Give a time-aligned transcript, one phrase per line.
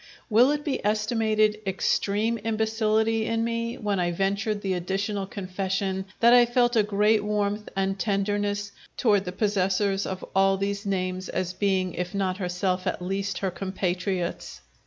[0.31, 6.33] Will it be estimated extreme imbecility in me when I ventured the additional confession that
[6.33, 11.53] I felt a great warmth and tenderness toward the possessors of all these names, as
[11.53, 14.61] being, if not herself, at least her compatriots?